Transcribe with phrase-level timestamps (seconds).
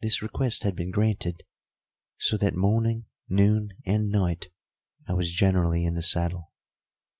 [0.00, 1.44] This request had been granted,
[2.18, 4.48] so that morning, noon, and night
[5.06, 6.50] I was generally in the saddle.